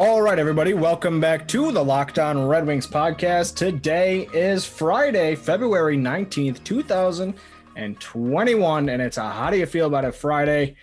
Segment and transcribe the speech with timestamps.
[0.00, 3.54] All right, everybody, welcome back to the Locked On Red Wings podcast.
[3.54, 10.14] Today is Friday, February 19th, 2021, and it's a how do you feel about it
[10.14, 10.74] Friday?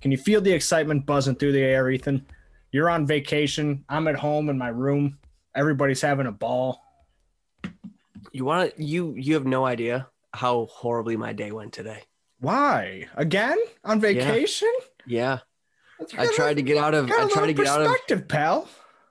[0.00, 2.26] Can you feel the excitement buzzing through the air, Ethan?
[2.72, 3.84] You're on vacation.
[3.88, 5.18] I'm at home in my room.
[5.54, 6.82] Everybody's having a ball.
[8.32, 12.02] You want to you you have no idea how horribly my day went today.
[12.40, 13.06] Why?
[13.14, 13.58] Again?
[13.84, 14.72] On vacation?
[15.06, 15.38] Yeah.
[16.18, 18.68] I tried to get out of I tried to get out of perspective, pal.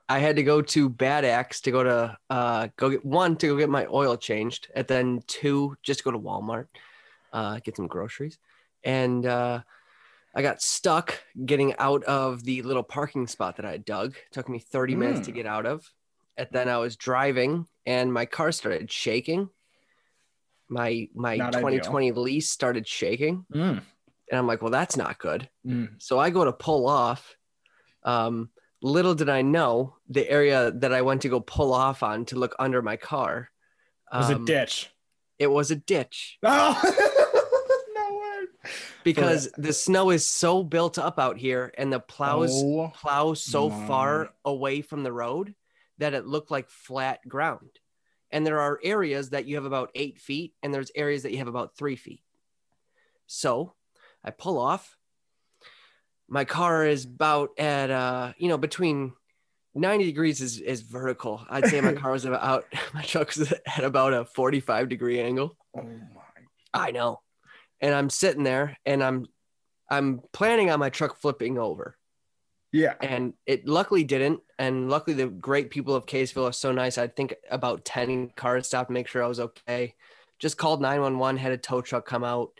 [0.08, 3.46] I had to go to Bad Axe to go to uh go get one to
[3.48, 6.66] go get my oil changed and then two just to go to Walmart
[7.32, 8.38] uh get some groceries
[8.84, 9.60] and uh
[10.36, 14.16] I got stuck getting out of the little parking spot that I dug.
[14.32, 15.34] took me 30 minutes to Mm.
[15.36, 15.88] get out of.
[16.36, 19.48] And then I was driving and my car started shaking.
[20.68, 21.60] My my Not ideal.
[21.80, 23.46] 2020 lease started shaking.
[23.54, 23.82] Mm,
[24.30, 25.48] And I'm like, well, that's not good.
[25.66, 25.90] mm.
[25.98, 27.36] So I go to pull off.
[28.02, 28.50] Um,
[28.82, 32.36] little did I know the area that I went to go pull off on to
[32.36, 33.50] look under my car.
[34.12, 34.90] It was a um, ditch.
[35.38, 36.80] It was a ditch Oh,
[37.94, 38.70] no way.
[39.02, 43.68] because the snow is so built up out here and the plows Oh, plow so
[43.68, 43.86] my.
[43.86, 45.54] far away from the road
[45.98, 47.70] that it looked like flat ground.
[48.30, 51.38] And there are areas that you have about eight feet, and there's areas that you
[51.38, 52.22] have about three feet.
[53.26, 53.74] So
[54.24, 54.96] I pull off.
[56.28, 59.12] My car is about at uh, you know, between
[59.74, 61.44] 90 degrees is, is vertical.
[61.50, 62.64] I'd say my car was about
[62.94, 65.56] my truck was at about a 45 degree angle.
[65.76, 66.20] oh my.
[66.72, 67.20] I know.
[67.80, 69.26] And I'm sitting there and I'm
[69.90, 71.96] I'm planning on my truck flipping over
[72.72, 72.94] Yeah.
[73.02, 74.40] and it luckily didn't.
[74.58, 76.96] And luckily, the great people of Caseville are so nice.
[76.96, 79.94] I think about 10 cars stopped to make sure I was okay.
[80.38, 82.52] Just called 911, had a tow truck come out,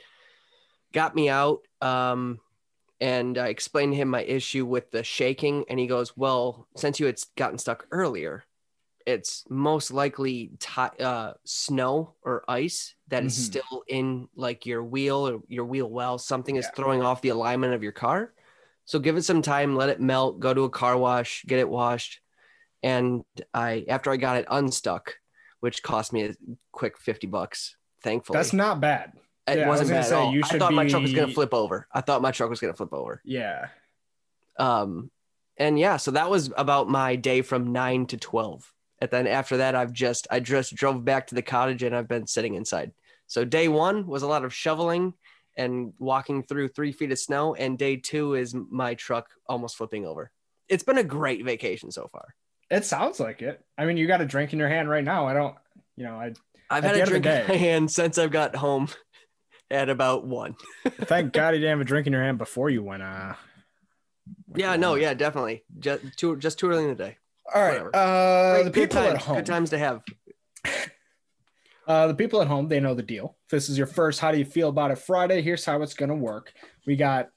[0.94, 1.60] got me out.
[1.82, 2.40] Um,
[3.00, 5.64] and I explained to him my issue with the shaking.
[5.68, 8.44] And he goes, Well, since you had gotten stuck earlier,
[9.04, 13.42] it's most likely ti- uh, snow or ice that is Mhm.
[13.42, 16.16] still in like your wheel or your wheel well.
[16.16, 18.32] Something is throwing off the alignment of your car.
[18.86, 21.68] So give it some time, let it melt, go to a car wash, get it
[21.68, 22.20] washed.
[22.82, 25.16] And I, after I got it unstuck,
[25.60, 26.34] which cost me a
[26.72, 28.38] quick 50 bucks, thankfully.
[28.38, 29.12] That's not bad.
[29.46, 30.32] It yeah, was wasn't gonna bad say, at all.
[30.32, 31.86] you I should thought my truck was gonna flip over.
[31.92, 33.20] I thought my truck was going to flip over.
[33.24, 33.68] Yeah.
[34.58, 35.10] Um,
[35.56, 38.72] and yeah, so that was about my day from nine to 12.
[39.00, 42.08] And then after that, I've just, I just drove back to the cottage and I've
[42.08, 42.92] been sitting inside.
[43.26, 45.14] So day one was a lot of shoveling
[45.56, 47.54] and walking through three feet of snow.
[47.54, 50.30] And day two is my truck almost flipping over.
[50.68, 52.34] It's been a great vacation so far.
[52.70, 53.62] It sounds like it.
[53.78, 55.26] I mean, you got a drink in your hand right now.
[55.26, 55.54] I don't,
[55.96, 56.32] you know, I
[56.70, 58.88] I've had a end of the drink in my hand since I've got home
[59.74, 60.54] at about one.
[61.02, 63.02] thank God you didn't have a drink in your hand before you went.
[63.02, 63.34] Uh,
[64.48, 65.64] went Yeah, no, yeah, definitely.
[65.78, 67.18] Just too, just too early in the day.
[67.52, 67.84] All right.
[67.84, 67.94] whatever.
[67.94, 69.36] Uh, Great- the people times, at home.
[69.36, 70.02] Good times to have.
[71.86, 73.36] Uh, the people at home, they know the deal.
[73.44, 75.42] If this is your first, how do you feel about it Friday?
[75.42, 76.54] Here's how it's going to work.
[76.86, 77.28] We got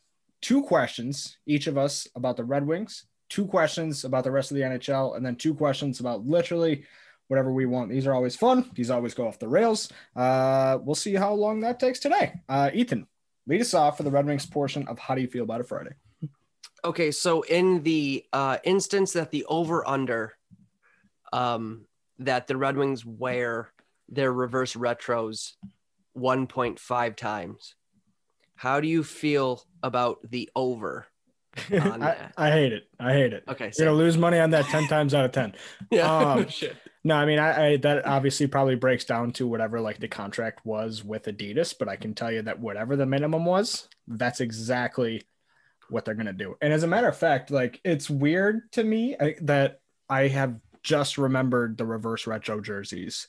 [0.42, 4.56] two questions, each of us, about the Red Wings, two questions about the rest of
[4.56, 6.86] the NHL, and then two questions about literally
[7.28, 7.90] whatever we want.
[7.90, 8.70] These are always fun.
[8.74, 9.90] These always go off the rails.
[10.16, 12.34] Uh, we'll see how long that takes today.
[12.48, 13.08] Uh, Ethan,
[13.46, 15.64] lead us off for the Red Wings portion of how do you feel about a
[15.64, 15.92] Friday?
[16.86, 20.34] Okay, so in the uh, instance that the over under
[21.34, 21.86] um,
[22.20, 23.72] that the Red Wings wear
[24.10, 25.54] their reverse retros
[26.18, 27.76] 1.5 times,
[28.56, 31.08] how do you feel about the over?
[31.72, 32.34] On I, that.
[32.38, 32.84] I hate it.
[33.00, 33.44] I hate it.
[33.48, 35.56] Okay, You're gonna lose money on that 10 times out of 10.
[35.92, 36.78] yeah, um, shit.
[37.04, 40.66] No, I mean, I, I that obviously probably breaks down to whatever like the contract
[40.66, 45.24] was with Adidas, but I can tell you that whatever the minimum was, that's exactly
[45.90, 46.56] what they're gonna do.
[46.62, 49.80] And as a matter of fact, like it's weird to me uh, that
[50.10, 53.28] I have just remembered the reverse retro jerseys.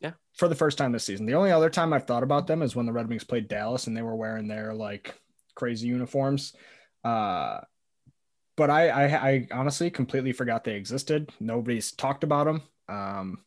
[0.00, 0.12] Yeah.
[0.36, 1.26] For the first time this season.
[1.26, 3.86] The only other time I've thought about them is when the Red Wings played Dallas
[3.86, 5.14] and they were wearing their like
[5.54, 6.54] crazy uniforms.
[7.02, 7.60] Uh
[8.56, 11.30] but I, I I honestly completely forgot they existed.
[11.40, 12.62] Nobody's talked about them.
[12.88, 13.44] Um,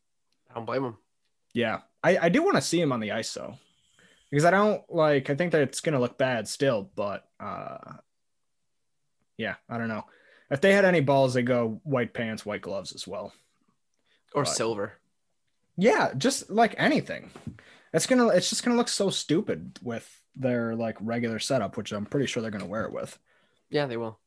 [0.49, 0.97] I don't blame him.
[1.53, 3.55] yeah, I, I do want to see him on the ice though,
[4.31, 5.29] because I don't like.
[5.29, 7.93] I think that it's gonna look bad still, but uh,
[9.37, 10.05] yeah, I don't know.
[10.49, 13.33] If they had any balls, they go white pants, white gloves as well.
[14.33, 14.51] Or Right.
[14.51, 14.93] silver.
[15.77, 17.29] Yeah, just like anything.
[17.93, 22.05] It's gonna it's just gonna look so stupid with their like regular setup, which I'm
[22.05, 23.17] pretty sure they're gonna wear it with.
[23.69, 24.19] Yeah, they will.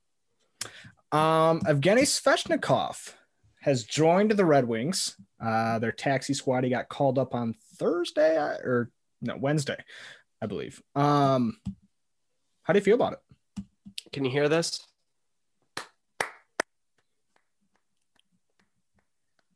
[1.13, 3.15] Um, Evgeny Svechnikov
[3.61, 5.17] has joined the Red Wings.
[5.41, 6.65] Uh, their taxi squad.
[6.65, 8.91] He got called up on Thursday or
[9.23, 9.77] no Wednesday,
[10.41, 10.83] I believe.
[10.95, 11.59] Um,
[12.63, 13.65] how do you feel about it?
[14.13, 14.87] Can you hear this?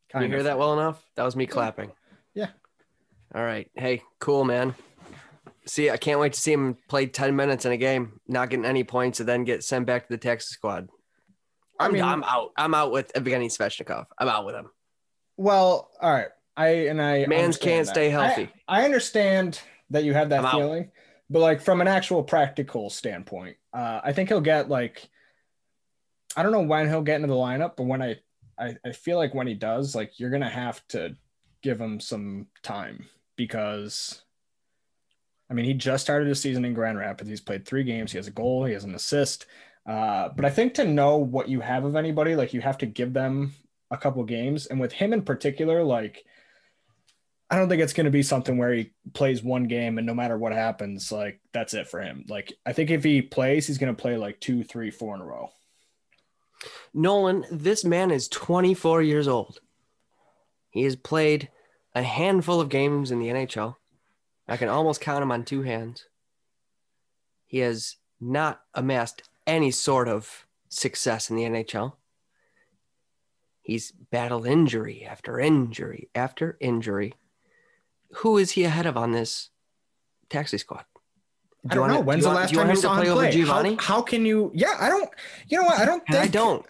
[0.08, 1.02] Can you hear that well enough?
[1.16, 1.90] That was me clapping.
[2.34, 2.50] Yeah.
[3.34, 3.68] All right.
[3.74, 4.74] Hey, cool, man.
[5.66, 8.64] See, I can't wait to see him play 10 minutes in a game, not getting
[8.64, 10.88] any points, and then get sent back to the taxi squad.
[11.78, 12.52] I I'm, mean- I'm out.
[12.56, 14.06] I'm out with Evgeny Svechnikov.
[14.18, 14.70] I'm out with him.
[15.36, 16.28] Well, all right.
[16.56, 17.92] I and I Mans can't that.
[17.92, 18.48] stay healthy.
[18.68, 19.60] I, I understand
[19.90, 20.52] that you have that I'm out.
[20.54, 20.90] feeling,
[21.28, 25.08] but like from an actual practical standpoint, uh, I think he'll get like
[26.36, 28.16] I don't know when he'll get into the lineup, but when I,
[28.56, 31.16] I I feel like when he does, like you're gonna have to
[31.60, 34.22] give him some time because
[35.50, 37.28] I mean he just started his season in Grand Rapids.
[37.28, 38.12] He's played three games.
[38.12, 38.64] He has a goal.
[38.64, 39.46] He has an assist.
[39.86, 42.86] Uh, but I think to know what you have of anybody, like you have to
[42.86, 43.52] give them
[43.90, 44.66] a couple games.
[44.66, 46.24] And with him in particular, like
[47.50, 50.14] I don't think it's going to be something where he plays one game and no
[50.14, 52.24] matter what happens, like that's it for him.
[52.28, 55.20] Like I think if he plays, he's going to play like two, three, four in
[55.20, 55.50] a row.
[56.94, 59.58] Nolan, this man is 24 years old.
[60.70, 61.50] He has played
[61.94, 63.76] a handful of games in the NHL.
[64.48, 66.06] I can almost count him on two hands.
[67.46, 71.94] He has not amassed any sort of success in the NHL.
[73.62, 77.14] He's battled injury after injury after injury.
[78.16, 79.50] Who is he ahead of on this
[80.28, 80.84] taxi squad?
[81.64, 82.00] I Do you don't wanna- know.
[82.00, 83.32] When's you the last do you time want you saw him play?
[83.32, 83.80] Givani?
[83.80, 84.50] How, how can you?
[84.54, 85.08] Yeah, I don't.
[85.48, 85.78] You know what?
[85.80, 86.66] I don't think I don't.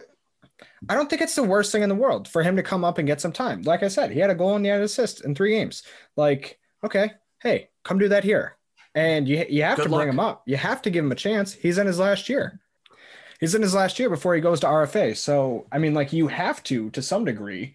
[0.89, 2.99] I don't think it's the worst thing in the world for him to come up
[2.99, 3.63] and get some time.
[3.63, 5.83] Like I said, he had a goal and he had an assist in three games.
[6.17, 7.13] Like, okay,
[7.43, 8.57] hey, come do that here.
[8.95, 10.09] And you you have Good to bring luck.
[10.09, 10.43] him up.
[10.47, 11.53] You have to give him a chance.
[11.53, 12.61] He's in his last year.
[13.41, 15.17] He's in his last year before he goes to RFA.
[15.17, 17.75] So I mean, like you have to, to some degree,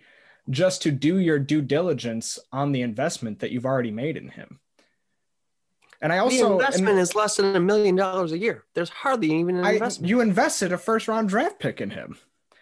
[0.50, 4.60] just to do your due diligence on the investment that you've already made in him.
[6.02, 8.64] And I the also investment is less than a million dollars a year.
[8.74, 10.10] There's hardly even an I, investment.
[10.10, 12.18] you invested a first round draft pick in him.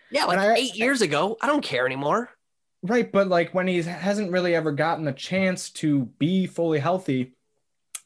[0.10, 1.38] yeah, like and I- eight years ago.
[1.42, 2.32] I don't care anymore.
[2.84, 7.34] Right, but like when he hasn't really ever gotten the chance to be fully healthy,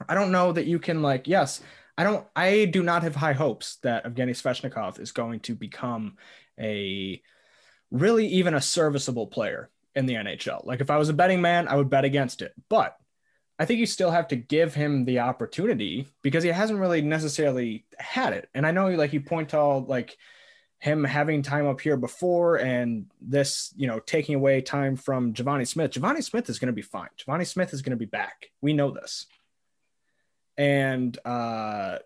[0.08, 1.28] I don't know that you can like.
[1.28, 1.62] Yes,
[2.01, 2.25] I don't.
[2.36, 6.18] I do not have high hopes that Evgeny Svechnikov is going to become
[6.59, 7.21] a
[7.92, 10.65] really even a serviceable player in the NHL.
[10.65, 12.53] Like if I was a betting man, I would bet against it.
[12.69, 12.98] But
[13.59, 17.86] I think you still have to give him the opportunity because he hasn't really necessarily
[18.00, 18.50] had it.
[18.56, 20.18] And I know like you point to all like
[20.80, 25.68] him having time up here before and this, you know, taking away time from Givani
[25.68, 25.92] Smith.
[25.92, 27.09] Givani Smith is going to be fine.
[27.19, 28.50] Givani Smith is going to be back.
[28.59, 29.27] We know this.
[30.62, 31.98] And, uh,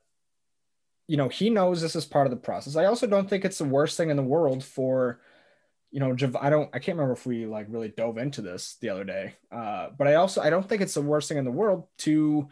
[1.08, 2.78] you know, he knows this is part of the process.
[2.78, 5.20] I also don't think it's the worst thing in the world for,
[5.92, 8.78] you know, Giv- I don't, I can't remember if we like really dove into this
[8.80, 9.36] the other day.
[9.52, 12.48] Uh, but I also, I don't think it's the worst thing in the world to,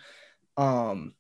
[0.58, 1.14] um,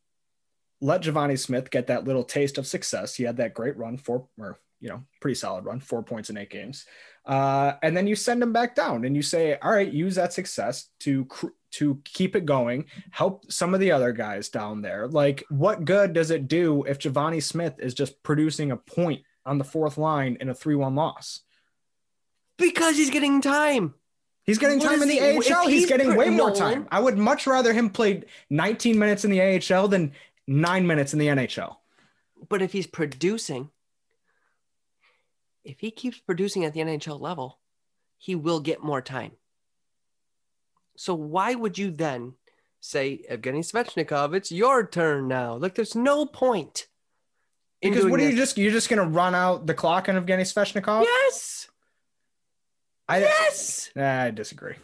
[0.81, 3.15] let Givani Smith get that little taste of success.
[3.15, 6.35] He had that great run, for or you know, pretty solid run, four points in
[6.35, 6.85] eight games.
[7.25, 10.33] Uh, and then you send him back down and you say, all right, use that
[10.33, 15.07] success to cr- to keep it going, help some of the other guys down there.
[15.07, 19.57] Like, what good does it do if Givani Smith is just producing a point on
[19.57, 21.39] the fourth line in a three-one loss?
[22.57, 23.93] Because he's getting time.
[24.43, 25.63] He's getting What time in the he- AHL.
[25.63, 26.87] He's, he's getting way more time.
[26.91, 30.11] I would much rather him play 19 minutes in the AHL than
[30.45, 31.77] nine minutes in the NHL.
[32.49, 33.69] But if he's producing,
[35.63, 37.59] if he keeps producing at the NHL level,
[38.17, 39.31] he will get more time.
[40.95, 42.33] So why would you then
[42.79, 45.55] say, Evgeny Svechnikov, it's your turn now?
[45.55, 46.87] Like, there's no point.
[47.81, 51.03] Because what are you just you're just gonna run out the clock on Evgeny Svechnikov?
[51.03, 51.67] Yes.
[53.09, 53.89] I, yes.
[53.95, 54.75] Nah, I disagree.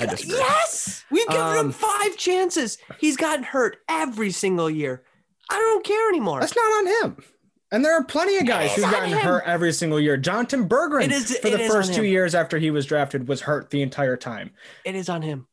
[0.00, 0.38] I disagree.
[0.38, 1.04] Yes.
[1.10, 2.78] We've given Um, him five chances.
[2.98, 5.02] He's gotten hurt every single year.
[5.50, 6.40] I don't care anymore.
[6.40, 7.24] That's not on him.
[7.72, 10.16] And there are plenty of guys who've gotten hurt every single year.
[10.16, 13.70] Jonatan Berggren, It is- for the first two years after he was drafted, was hurt
[13.70, 14.52] the entire time.
[14.84, 15.48] It is on him.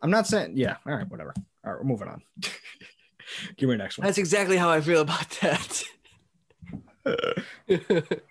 [0.00, 1.34] I'm not saying, yeah, all right, whatever.
[1.64, 2.22] All right, we're moving on.
[3.56, 4.06] Give me the next one.
[4.06, 5.82] That's exactly how I feel about that.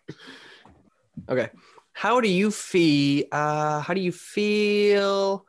[1.30, 1.50] okay.
[1.94, 3.26] How do you feel?
[3.32, 5.46] Uh, how do you feel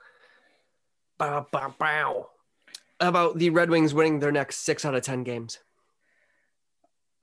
[1.19, 2.29] bow, bow, bow,
[2.99, 5.59] about the Red Wings winning their next six out of 10 games?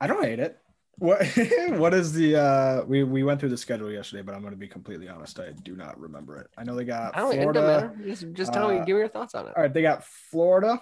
[0.00, 0.58] I don't hate it.
[0.98, 1.22] What
[1.70, 4.66] what is the uh we we went through the schedule yesterday, but I'm gonna be
[4.68, 6.48] completely honest, I do not remember it.
[6.56, 7.34] I know they got I don't.
[7.34, 7.60] Florida.
[7.62, 7.94] matter.
[8.04, 8.78] Just, just tell me.
[8.78, 9.52] uh, Give me your thoughts on it.
[9.56, 10.80] All right, they got Florida,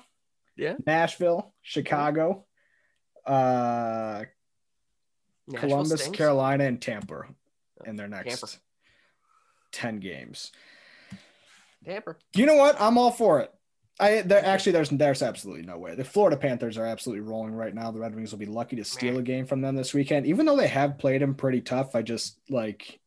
[0.56, 0.74] Yeah.
[0.86, 2.46] Nashville, Chicago,
[3.26, 4.24] uh
[5.48, 6.16] Nashville Columbus, stinks.
[6.16, 7.22] Carolina, and Tampa
[7.84, 8.56] in their next Tampa.
[9.72, 10.50] 10 games.
[11.84, 12.16] Tampa.
[12.34, 12.80] You know what?
[12.80, 13.52] I'm all for it.
[13.98, 15.94] I there actually there's there's absolutely no way.
[15.94, 17.90] The Florida Panthers are absolutely rolling right now.
[17.90, 20.26] The Red Wings will be lucky to steal a game from them this weekend.
[20.26, 23.00] Even though they have played them pretty tough, I just like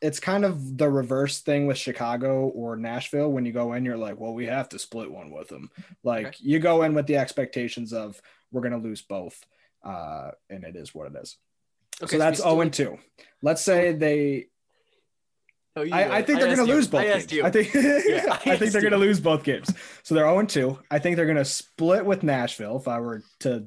[0.00, 3.98] it's kind of the reverse thing with Chicago or Nashville when you go in you're
[3.98, 5.68] like, well, we have to split one with them.
[6.04, 6.36] Like Okay.
[6.40, 8.20] you go in with the expectations of
[8.52, 9.44] we're going to lose both.
[9.84, 11.36] Uh and it is what it is.
[12.02, 12.98] Okay, so that's we 0 and 2.
[13.42, 14.46] Let's say they
[15.76, 16.18] Oh, you I.
[16.18, 17.32] I think they're going to lose both I games.
[17.32, 17.44] you.
[17.44, 19.72] I think I I think they're going to lose both games.
[20.02, 20.78] So they're 0 2.
[20.90, 23.66] I think they're going to split with Nashville if I were to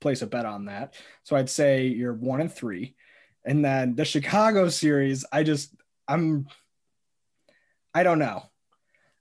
[0.00, 0.94] place a bet on that.
[1.24, 2.94] So I'd say you're 1 and 3.
[3.44, 5.74] And then the Chicago series, I just
[6.06, 6.46] I'm
[7.94, 8.44] I don't know.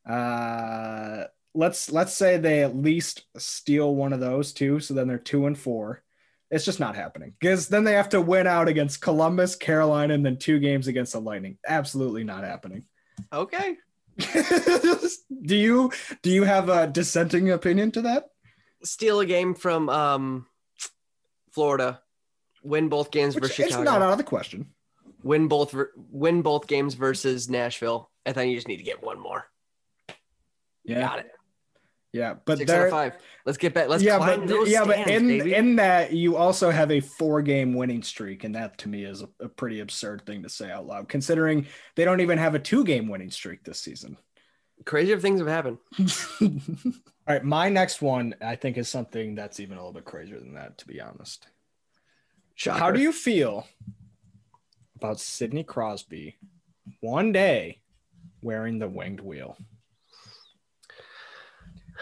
[0.08, 5.18] Uh let's let's say they at least steal one of those two so then they're
[5.18, 6.04] 2 and 4.
[6.52, 10.26] It's just not happening because then they have to win out against Columbus, Carolina, and
[10.26, 11.58] then two games against the Lightning.
[11.68, 12.86] Absolutely not happening.
[13.32, 13.78] Okay.
[15.44, 15.92] do you
[16.24, 18.26] do you have a dissenting opinion to that?
[18.84, 20.48] Steal a game from um,
[21.52, 22.02] Florida.
[22.64, 23.92] Win both games Which versus it's Chicago.
[23.92, 24.72] not out of the question.
[25.24, 25.76] win both.
[25.96, 28.10] Win both games versus Nashville.
[28.26, 29.46] And then you just need to get one more.
[30.84, 31.02] Yeah.
[31.02, 31.32] Got it.
[32.12, 33.14] Yeah, but Six out of five.
[33.46, 33.88] Let's get back.
[33.88, 35.54] Let's yeah, climb but yeah, but in baby.
[35.54, 39.22] in that you also have a four game winning streak, and that to me is
[39.22, 42.60] a, a pretty absurd thing to say out loud, considering they don't even have a
[42.60, 44.18] two game winning streak this season.
[44.86, 45.78] Crazier things have happened.
[46.42, 50.40] All right, my next one I think is something that's even a little bit crazier
[50.40, 51.48] than that, to be honest.
[52.56, 52.80] Shocker.
[52.80, 53.68] How do you feel
[54.96, 56.40] about Sidney Crosby
[57.02, 57.82] one day
[58.42, 59.58] wearing the winged wheel?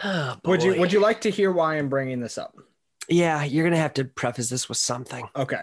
[0.04, 2.56] Oh, Would you would you like to hear why I'm bringing this up?
[3.08, 5.28] Yeah, you're gonna have to preface this with something.
[5.34, 5.62] Okay.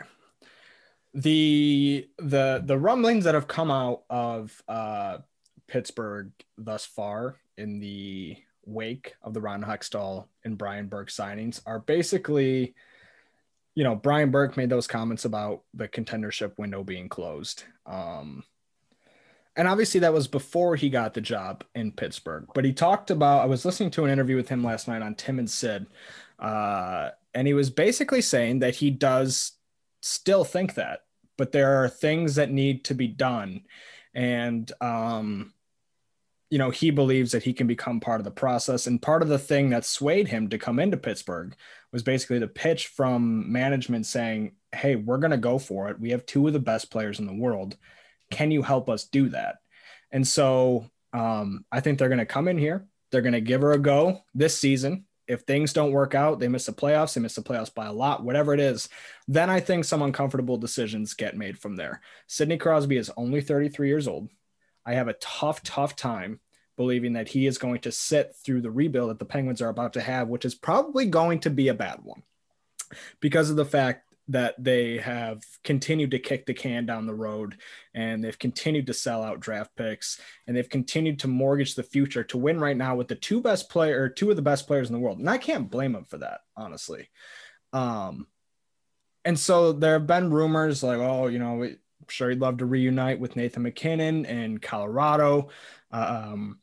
[1.13, 5.19] The the the rumblings that have come out of uh
[5.67, 11.79] Pittsburgh thus far in the wake of the Ron Hextall and Brian Burke signings are
[11.79, 12.75] basically
[13.75, 17.63] you know, Brian Burke made those comments about the contendership window being closed.
[17.85, 18.43] Um
[19.55, 22.47] and obviously that was before he got the job in Pittsburgh.
[22.53, 25.15] But he talked about I was listening to an interview with him last night on
[25.15, 25.87] Tim and Sid.
[26.39, 29.51] Uh and he was basically saying that he does
[30.01, 31.01] still think that,
[31.37, 33.61] but there are things that need to be done.
[34.13, 35.53] And, um,
[36.49, 38.87] you know, he believes that he can become part of the process.
[38.87, 41.55] And part of the thing that swayed him to come into Pittsburgh
[41.91, 45.99] was basically the pitch from management saying, Hey, we're going to go for it.
[45.99, 47.75] We have two of the best players in the world.
[48.31, 49.57] Can you help us do that?
[50.11, 52.87] And so um, I think they're going to come in here.
[53.11, 55.05] They're going to give her a go this season.
[55.27, 57.93] If things don't work out, they miss the playoffs, they miss the playoffs by a
[57.93, 58.89] lot, whatever it is,
[59.27, 62.01] then I think some uncomfortable decisions get made from there.
[62.27, 64.29] Sidney Crosby is only 33 years old.
[64.85, 66.39] I have a tough, tough time
[66.77, 69.93] believing that he is going to sit through the rebuild that the Penguins are about
[69.93, 72.21] to have, which is probably going to be a bad one
[73.19, 77.57] because of the fact that they have continued to kick the can down the road
[77.93, 82.23] and they've continued to sell out draft picks and they've continued to mortgage the future
[82.23, 84.93] to win right now with the two best player two of the best players in
[84.93, 85.19] the world.
[85.19, 87.09] And i can't blame them for that honestly.
[87.71, 88.27] Um
[89.23, 91.77] and so there have been rumors like oh you know I'm
[92.09, 95.49] sure he'd love to reunite with nathan mackinnon in colorado.
[95.91, 96.59] Um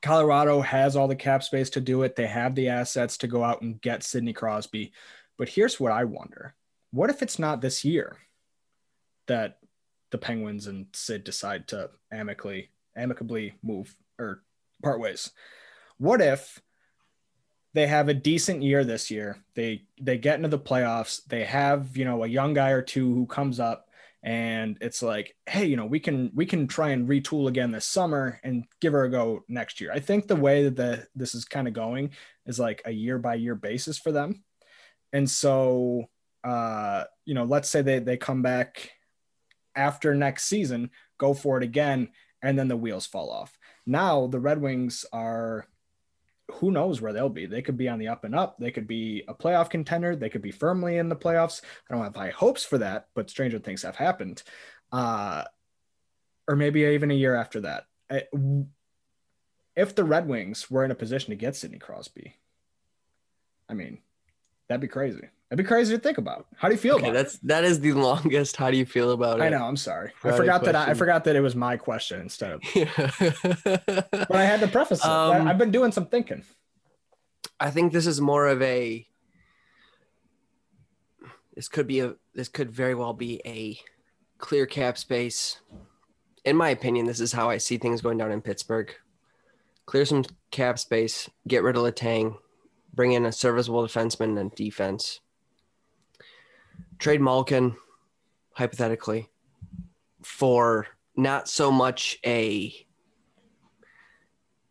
[0.00, 2.14] colorado has all the cap space to do it.
[2.14, 4.92] They have the assets to go out and get sidney crosby.
[5.36, 6.54] But here's what i wonder
[6.90, 8.18] what if it's not this year
[9.26, 9.58] that
[10.10, 14.42] the Penguins and Sid decide to amicably amicably move or
[14.82, 15.30] part ways?
[15.98, 16.60] What if
[17.74, 19.38] they have a decent year this year?
[19.54, 21.24] They they get into the playoffs.
[21.26, 23.88] They have you know a young guy or two who comes up,
[24.22, 27.86] and it's like, hey, you know, we can we can try and retool again this
[27.86, 29.92] summer and give her a go next year.
[29.92, 32.10] I think the way that the, this is kind of going
[32.46, 34.42] is like a year by year basis for them,
[35.12, 36.08] and so
[36.44, 38.92] uh, you know, let's say they they come back
[39.74, 42.08] after next season, go for it again,
[42.42, 43.58] and then the wheels fall off.
[43.86, 45.66] Now the Red Wings are
[46.52, 47.46] who knows where they'll be.
[47.46, 48.56] They could be on the up and up.
[48.58, 50.16] They could be a playoff contender.
[50.16, 51.60] They could be firmly in the playoffs.
[51.88, 54.42] I don't have high hopes for that, but stranger things have happened.
[54.90, 55.44] Uh,
[56.46, 57.84] or maybe even a year after that.
[59.76, 62.34] If the Red Wings were in a position to get Sidney Crosby,
[63.68, 63.98] I mean,
[64.68, 65.28] that'd be crazy.
[65.50, 66.46] That'd be crazy to think about.
[66.56, 68.56] How do you feel Okay, about that's that is the longest.
[68.56, 69.42] How do you feel about it?
[69.42, 69.46] it?
[69.46, 69.64] I know.
[69.64, 70.10] I'm sorry.
[70.10, 70.76] I Friday forgot that.
[70.76, 72.62] I, I forgot that it was my question instead of.
[72.74, 72.90] Yeah.
[74.10, 75.06] But I had to preface it.
[75.06, 76.44] Um, I- I've been doing some thinking.
[77.60, 79.06] I think this is more of a.
[81.54, 82.14] This could be a.
[82.34, 83.78] This could very well be a
[84.38, 85.60] clear cap space.
[86.44, 88.94] In my opinion, this is how I see things going down in Pittsburgh.
[89.86, 92.36] Clear some cap space, get rid of Letang,
[92.94, 95.20] bring in a serviceable defenseman and defense.
[96.98, 97.76] Trade Malkin,
[98.52, 99.28] hypothetically,
[100.22, 102.74] for not so much a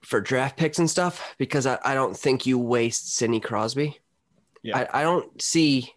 [0.01, 3.99] for draft picks and stuff because I, I don't think you waste Sidney Crosby.
[4.63, 4.77] Yeah.
[4.93, 5.93] I, I don't see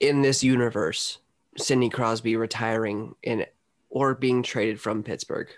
[0.00, 1.18] in this universe
[1.58, 3.46] Sidney Crosby retiring in
[3.90, 5.48] or being traded from Pittsburgh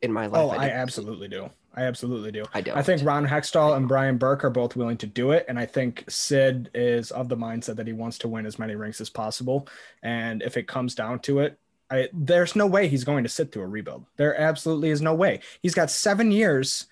[0.00, 0.40] in my life.
[0.42, 1.50] Oh, I don't- absolutely do.
[1.74, 2.44] I absolutely do.
[2.52, 2.76] I don't.
[2.76, 5.46] I think Ron Hextall and Brian Burke are both willing to do it.
[5.48, 8.74] And I think Sid is of the mindset that he wants to win as many
[8.74, 9.66] rings as possible.
[10.02, 11.58] And if it comes down to it,
[11.90, 14.04] I, there's no way he's going to sit through a rebuild.
[14.16, 15.40] There absolutely is no way.
[15.60, 16.86] He's got seven years.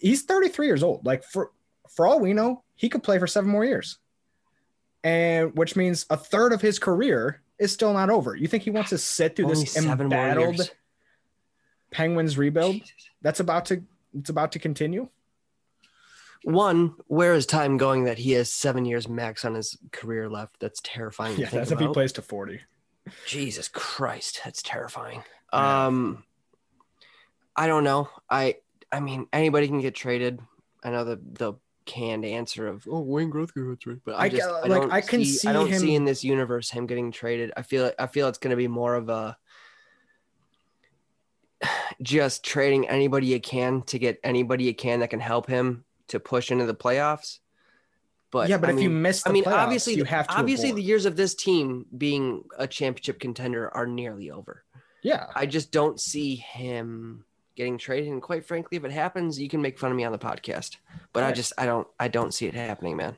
[0.00, 1.04] He's 33 years old.
[1.04, 1.52] Like for
[1.88, 3.98] for all we know, he could play for seven more years.
[5.02, 8.36] And which means a third of his career is still not over.
[8.36, 10.70] You think he wants to sit through Only this seven more embattled years.
[11.90, 12.74] Penguins rebuild?
[12.74, 12.92] Jesus.
[13.22, 13.82] that's about to
[14.18, 15.08] it's about to continue
[16.44, 20.60] One, where is time going that he has seven years max on his career left?
[20.60, 21.36] That's terrifying.
[21.38, 22.60] yeah that's if he plays to 40
[23.26, 25.22] Jesus Christ, that's terrifying.
[25.52, 25.86] Yeah.
[25.86, 26.24] Um,
[27.56, 28.08] I don't know.
[28.28, 28.56] I
[28.92, 30.40] I mean, anybody can get traded.
[30.82, 31.54] I know the the
[31.84, 35.00] canned answer of oh Wayne Gretzky got traded, but I, just I like, don't I
[35.00, 37.52] can see, see I don't see him- in this universe him getting traded.
[37.56, 39.36] I feel I feel it's going to be more of a
[42.02, 46.20] just trading anybody you can to get anybody you can that can help him to
[46.20, 47.38] push into the playoffs.
[48.30, 50.38] But yeah but I if you miss the I mean, playoffs, obviously, you have to
[50.38, 50.78] obviously, avoid.
[50.78, 54.64] the years of this team being a championship contender are nearly over.
[55.02, 57.24] yeah I just don't see him
[57.58, 58.10] getting traded.
[58.12, 60.76] And quite frankly, if it happens, you can make fun of me on the podcast.
[61.12, 63.16] But I just, I don't, I don't see it happening, man.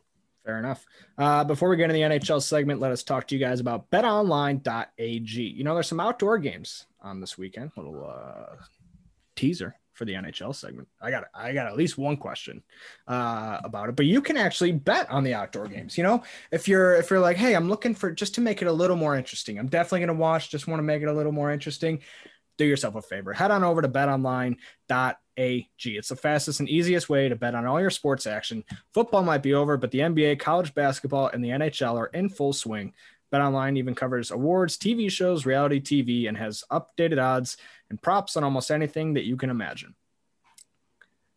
[0.50, 0.84] Fair enough.
[1.16, 3.88] Uh, before we get into the nhl segment let us talk to you guys about
[3.90, 7.70] betonline.ag you know there's some outdoor games on this weekend.
[7.76, 8.56] Little uh,
[9.36, 10.88] teaser for the nhl segment.
[11.00, 12.62] I got i got at least one question
[13.06, 15.96] uh, about it but you can actually bet on the outdoor games.
[15.96, 18.66] You know if you're if you're like hey i'm looking for just to make it
[18.66, 21.12] a little more interesting i'm definitely going to watch just want to make it a
[21.12, 22.00] little more interesting
[22.60, 23.32] do yourself a favor.
[23.32, 24.58] Head on over to betonline.ag
[25.36, 28.62] it's the fastest and easiest way to bet on all your sports action.
[28.92, 32.52] Football might be over but the nba college basketball and the nhl are in full
[32.52, 32.92] swing.
[33.32, 37.56] Betonline even covers awards tv shows reality tv and has updated odds
[37.88, 39.94] and props on almost anything that you can imagine.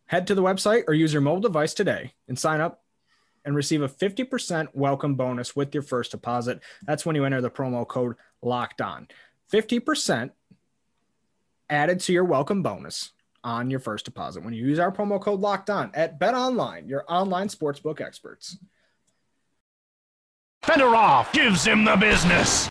[0.06, 2.82] Head to the website or use your mobile device today and sign up
[3.46, 6.60] and receive a 50% welcome bonus with your first deposit.
[6.82, 9.08] That's when you enter the promo code locked on.
[9.52, 10.30] 50%
[11.68, 15.40] added to your welcome bonus on your first deposit when you use our promo code
[15.40, 18.56] locked on at Bet Online, your online sportsbook experts.
[20.62, 22.70] Fedorov gives him the business.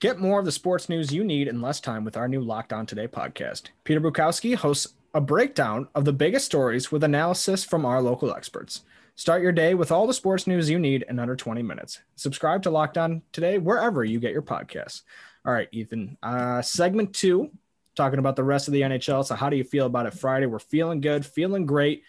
[0.00, 2.72] Get more of the sports news you need in less time with our new Locked
[2.72, 3.64] On Today podcast.
[3.84, 8.82] Peter Bukowski hosts a breakdown of the biggest stories with analysis from our local experts.
[9.16, 12.00] Start your day with all the sports news you need in under 20 minutes.
[12.14, 15.02] Subscribe to Locked On Today wherever you get your podcasts.
[15.44, 16.16] All right, Ethan.
[16.22, 17.50] Uh, segment two,
[17.98, 19.26] talking about the rest of the NHL.
[19.26, 20.46] So, how do you feel about it Friday?
[20.46, 22.04] We're feeling good, feeling great.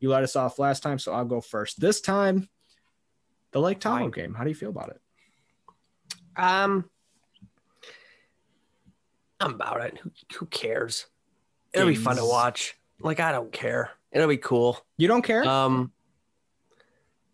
[0.00, 1.80] You let us off last time, so I'll go first.
[1.80, 2.48] This time,
[3.52, 4.34] the Lake Tahoe game.
[4.34, 5.00] How do you feel about it?
[6.36, 6.90] Um,
[9.38, 9.98] I'm about it.
[9.98, 11.06] Who, who cares?
[11.72, 12.74] It'll be fun to watch.
[13.00, 13.90] Like I don't care.
[14.10, 14.78] It'll be cool.
[14.96, 15.46] You don't care?
[15.46, 15.92] Um,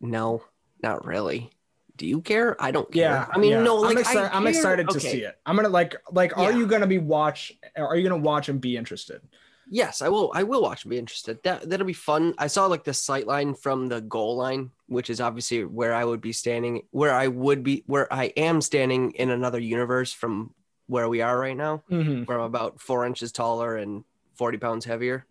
[0.01, 0.43] no,
[0.83, 1.51] not really.
[2.01, 2.57] Do you care?
[2.59, 3.03] I don't care.
[3.11, 3.63] Yeah, I mean, yeah.
[3.63, 3.77] no.
[3.77, 5.13] Like I'm, exci- I'm excited to Okay.
[5.13, 5.39] see it.
[5.45, 6.57] I'm gonna like, like, are Yeah.
[6.57, 7.53] you gonna be watch?
[7.77, 9.21] Are you gonna watch and be interested?
[9.69, 10.33] Yes, I will.
[10.35, 11.43] I will watch and be interested.
[11.43, 12.33] That that'll be fun.
[12.39, 16.03] I saw like the sight line from the goal line, which is obviously where I
[16.07, 20.55] would be standing, where I would be, where I am standing in another universe from
[20.87, 22.23] where we are right now, Mm-hmm.
[22.25, 24.05] where I'm about four inches taller and
[24.37, 25.27] 40 pounds heavier.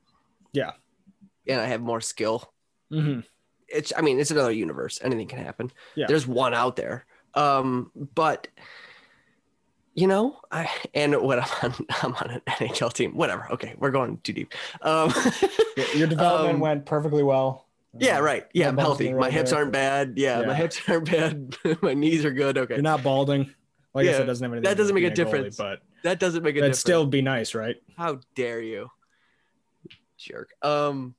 [0.54, 0.74] Yeah.
[1.48, 2.54] And I have more skill.
[2.94, 3.22] Mm-hmm.
[3.72, 5.00] It's, I mean, it's another universe.
[5.04, 5.72] Anything can happen.
[5.96, 6.06] Yeah.
[6.08, 7.06] There's one out there.
[7.36, 8.48] Um, but
[9.96, 13.16] you know, I and what I'm on, I'm on an NHL team.
[13.16, 13.48] Whatever.
[13.52, 14.54] Okay, we're going too deep.
[14.82, 15.14] Um,
[15.96, 17.68] Your development um, went perfectly well.
[17.98, 18.46] Yeah, right.
[18.54, 19.14] Yeah, No I'm healthy.
[19.14, 20.14] My hips aren't bad.
[20.16, 20.48] Yeah, Yeah.
[20.48, 21.56] my hips aren't bad.
[21.82, 22.58] my knees are good.
[22.58, 23.54] Okay, You're not balding.
[23.94, 24.70] Well, I guess it doesn't have anything.
[24.70, 25.58] that doesn't make a being goalie, difference.
[25.58, 26.80] but that doesn't make a that'd difference.
[26.80, 27.76] still be nice, right?
[27.98, 28.90] How dare you,
[30.18, 30.52] jerk?
[30.62, 31.16] Um,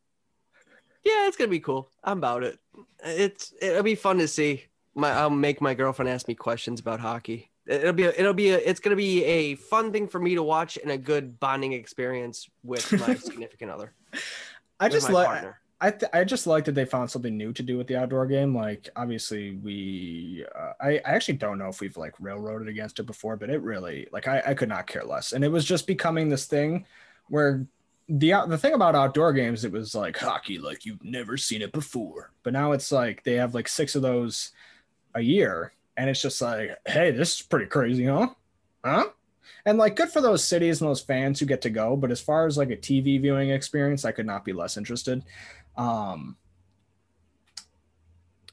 [1.05, 1.91] yeah, it's gonna be cool.
[2.05, 2.59] I'm about it.
[3.05, 4.65] It's it'll be fun to see.
[4.95, 7.51] My, I'll make my girlfriend ask me questions about hockey.
[7.67, 10.43] It'll be, a, it'll be, a, it's gonna be a fun thing for me to
[10.43, 13.95] watch and a good bonding experience with my significant other.
[14.79, 15.45] I just like.
[15.83, 18.27] I th- I just like that they found something new to do with the outdoor
[18.27, 18.55] game.
[18.55, 23.05] Like obviously we uh, I I actually don't know if we've like railroaded against it
[23.05, 25.33] before, but it really like I I could not care less.
[25.33, 26.85] And it was just becoming this thing
[27.29, 27.67] where
[28.11, 31.73] the the thing about outdoor games it was like hockey like you've never seen it
[31.73, 32.33] before.
[32.43, 34.51] But now it's like they have like 6 of those
[35.15, 38.29] a year and it's just like hey, this is pretty crazy, huh?
[38.85, 39.07] Huh?
[39.65, 42.21] And like good for those cities and those fans who get to go, but as
[42.21, 45.23] far as like a TV viewing experience, I could not be less interested.
[45.77, 46.37] Um,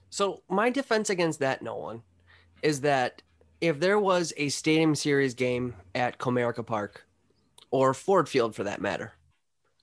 [0.09, 2.01] So my defense against that, Nolan,
[2.63, 3.21] is that
[3.61, 7.05] if there was a Stadium Series game at Comerica Park
[7.69, 9.13] or Ford Field for that matter,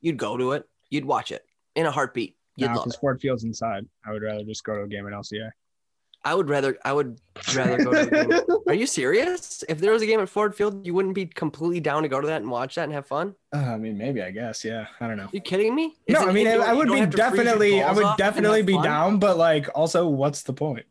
[0.05, 2.37] you'd go to it, you'd watch it in a heartbeat.
[2.57, 3.01] You'd now, love because it.
[3.01, 5.51] Ford Field's inside, I would rather just go to a game at LCA.
[6.27, 7.21] I would rather I would
[7.55, 8.41] rather go to a game.
[8.69, 9.63] Are you serious?
[9.69, 12.21] If there was a game at Ford Field, you wouldn't be completely down to go
[12.21, 13.35] to that and watch that and have fun?
[13.53, 14.87] Uh, I mean, maybe I guess, yeah.
[15.01, 15.29] I don't know.
[15.33, 15.95] you kidding me?
[16.09, 16.55] No, Is it I mean, I.
[16.55, 18.75] I would be have to freeze your definitely, I would off and have definitely be
[18.75, 18.85] fun?
[18.85, 20.87] down, but like, also, what's the point?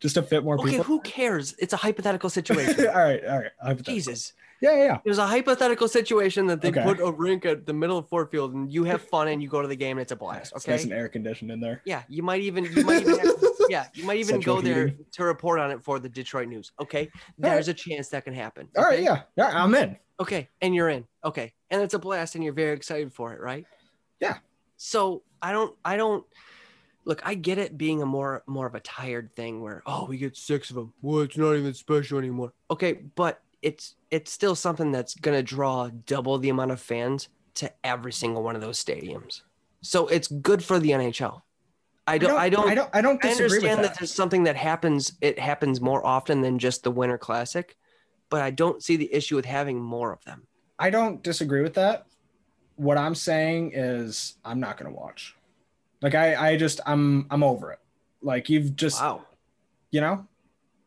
[0.00, 0.84] Just to fit more Okay, people.
[0.84, 1.54] who cares?
[1.58, 2.86] It's a hypothetical situation.
[2.88, 3.82] all right, all right.
[3.82, 4.34] Jesus.
[4.60, 4.98] Yeah, yeah, yeah.
[5.04, 6.82] There's a hypothetical situation that they Okay.
[6.82, 9.48] put a rink at the middle of Ford Field and you have fun and you
[9.48, 10.54] go to the game and it's a blast.
[10.56, 10.72] Okay.
[10.72, 11.82] nice and air conditioned in there.
[11.84, 13.18] Yeah, you might even you might even
[13.68, 16.72] yeah you might even Central go there to report on it for the Detroit News.
[16.80, 18.68] Okay, there's a chance that can happen.
[18.76, 19.50] All right, yeah, yeah.
[19.52, 19.96] I'm in.
[20.20, 21.06] Okay, and you're in.
[21.24, 23.66] Okay, and it's a blast, and you're very excited for it, right?
[24.20, 24.38] Yeah.
[24.78, 26.24] So I don't I don't
[27.06, 27.22] look.
[27.24, 30.36] I get it being a more more of a tired thing where oh we get
[30.36, 30.92] six of them.
[31.00, 32.52] Well, it's not even special anymore.
[32.70, 37.72] Okay, but it's it's still something that's gonna draw double the amount of fans to
[37.82, 39.40] every single one of those stadiums.
[39.80, 41.42] So it's good for the NHL.
[42.06, 42.90] I don't I don't I don't.
[42.92, 43.94] I don't I understand that.
[43.94, 43.98] that.
[43.98, 45.12] there's something that happens.
[45.20, 47.76] It happens more often than just the Winter Classic,
[48.30, 50.46] but I don't see the issue with having more of them.
[50.78, 52.06] I don't disagree with that.
[52.76, 55.35] What I'm saying is, I'm not gonna watch.
[56.06, 57.80] Like, I, I just, I'm, I'm over it.
[58.22, 59.22] Like, you've just, Wow,
[59.90, 60.24] you know,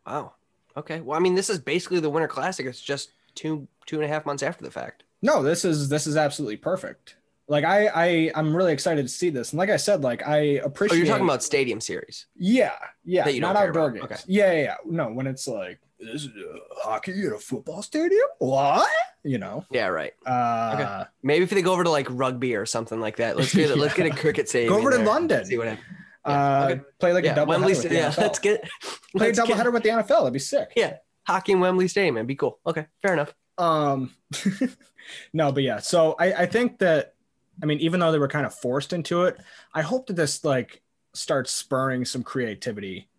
[0.08, 0.34] wow.
[0.78, 1.02] Okay.
[1.02, 2.66] Well, I mean, this is basically the Winter Classic.
[2.66, 5.04] It's just two two and a half months after the fact.
[5.22, 7.16] no this is this is absolutely perfect
[7.48, 10.60] like i i i'm really excited to see this and like i said like i
[10.60, 12.28] Oh, appreciate you're talking about Stadium Series.
[12.36, 14.16] yeah yeah That you not outdoor games Okay.
[14.28, 18.26] yeah, yeah yeah no when it's like this is a hockey at a football stadium
[18.40, 18.88] what
[19.24, 20.14] you know Yeah, right.
[20.26, 23.36] uh Maybe if they go over to like rugby or something like that.
[23.38, 24.74] Let's get let's get a cricket stadium.
[24.74, 25.06] Go over to there.
[25.06, 25.46] London.
[25.46, 25.86] See what happens.
[26.26, 26.82] Yeah, uh okay.
[27.00, 27.74] play like a double Wembley.
[27.74, 28.18] header with Sta- the yeah, NFL.
[28.22, 30.98] let's get play a let's double get header with the NFL that'd be sick Yeah.
[31.28, 32.18] hockey in Wembley Stadium.
[32.18, 32.60] It'd be cool.
[32.66, 33.34] Okay, fair enough.
[33.58, 34.14] um
[35.34, 37.14] no but yeah so i i think that
[37.62, 39.38] i mean even though they were kind of forced into it
[39.74, 40.82] i hope that this like
[41.14, 43.10] starts spurring some creativity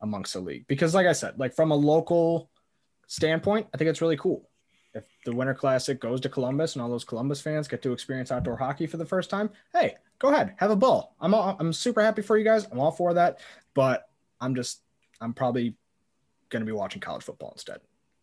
[0.00, 0.66] amongst the league.
[0.66, 2.50] Because like i said like from a local
[3.06, 4.48] standpoint i think it's really cool.
[4.94, 8.32] If the winter classic goes to columbus and all those columbus fans get to experience
[8.32, 11.14] outdoor hockey for the first time hey go ahead have a ball.
[11.20, 12.66] I'm all, i'm super happy for you guys.
[12.70, 13.40] I'm all for that.
[13.74, 14.08] But
[14.40, 14.82] i'm just
[15.20, 15.76] i'm probably
[16.48, 17.80] going to be watching college football instead.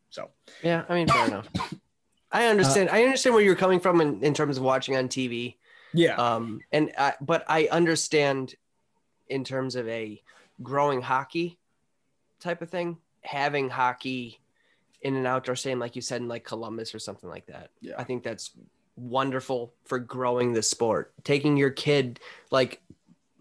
[0.09, 0.29] So.
[0.62, 1.47] Yeah, I mean, fair enough.
[2.31, 2.89] I understand.
[2.89, 5.57] I understand where you're coming from in, in terms of watching on TV.
[5.93, 6.15] yeah.
[6.15, 8.55] Um, and I, but I understand
[9.27, 10.21] in terms of a
[10.62, 11.59] growing hockey
[12.43, 14.39] type of thing, having hockey
[15.01, 17.69] in an outdoor stadium, like you said, in like Columbus or something like that.
[17.82, 17.95] Yeah.
[17.97, 18.51] I think that's
[18.95, 21.13] wonderful for growing the sport.
[21.23, 22.19] Taking your kid,
[22.51, 22.82] like,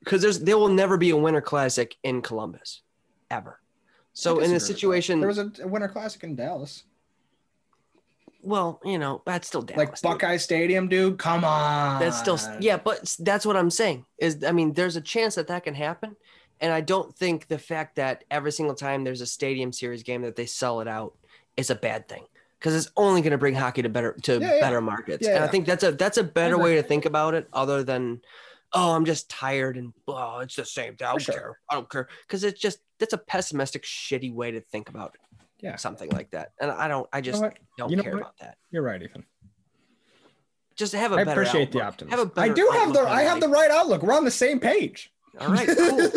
[0.01, 2.83] because there's there will never be a Winter Classic in Columbus,
[3.31, 3.61] ever.
[4.15, 6.85] So in a situation, there was a, winter classic in Dallas,
[8.43, 10.03] well, you know, that's still Dallas, like dude.
[10.03, 11.19] Buckeye Stadium, dude.
[11.19, 14.05] Come on, That's still yeah, but that's what I'm saying.
[14.19, 16.17] Is I mean, there's a chance that that can happen,
[16.63, 20.23] and I don't think the fact that every single time there's a Stadium Series game
[20.23, 21.15] that they sell it out
[21.59, 22.25] is a bad thing
[22.59, 24.61] because it's only going to bring hockey to better to Yeah, yeah.
[24.61, 25.27] better markets.
[25.27, 27.83] Yeah, and I think that's a that's a better way to think about it, other
[27.85, 28.23] than
[28.73, 30.95] oh, I'm just tired and oh, it's the same.
[31.01, 31.35] I don't sure.
[31.35, 31.59] care.
[31.69, 35.17] I don't care because it's just that's a pessimistic, shitty way to think about
[35.61, 35.77] Yeah.
[35.77, 37.07] something like that, and I don't.
[37.13, 37.43] I You know just
[37.77, 38.21] don't You know care what?
[38.23, 38.57] about that.
[38.71, 39.27] You're right, Ethan.
[40.75, 41.43] Just have a I better.
[41.43, 41.93] appreciate the outlook.
[42.09, 42.19] optimism.
[42.19, 44.03] Have a I do have the I have the right outlook.
[44.03, 45.12] We're on the same page.
[45.41, 46.11] All right, cool.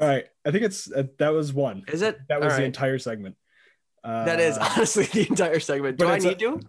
[0.00, 1.84] All right, I think it's uh, that was one.
[1.88, 2.18] Is it?
[2.28, 2.64] That was All the right.
[2.64, 3.36] entire segment.
[4.02, 5.98] Uh, That is honestly the entire segment.
[5.98, 6.60] Do but I it's a- need to?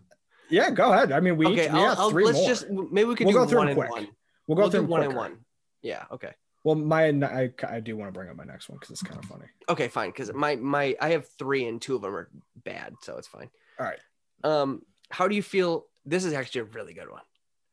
[0.49, 1.11] Yeah, go ahead.
[1.11, 2.47] I mean, we Okay, each, we I'll, have I'll, three let's more.
[2.47, 3.91] just maybe we could We'll do go through one them and quick.
[4.05, 4.15] one.
[4.47, 5.29] we'll go We'll through do them one and quicker.
[5.31, 5.37] one.
[5.81, 6.03] Yeah.
[6.11, 6.31] Okay.
[6.63, 9.17] Well, my I, I do want to bring up my next one because it's kind
[9.17, 9.45] of funny.
[9.67, 9.87] Okay.
[9.87, 10.09] Fine.
[10.11, 12.29] Because my my I have three and two of them are
[12.63, 13.49] bad, so it's fine.
[13.79, 13.99] All right.
[14.43, 15.87] Um, how do you feel?
[16.05, 17.21] This is actually a really good one.